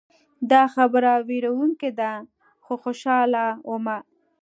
دا 0.51 0.63
خبره 0.75 1.11
ویروونکې 1.29 1.89
ده 1.99 2.11
خو 2.63 2.73
خوشحاله 2.83 3.43
ومه. 3.69 3.97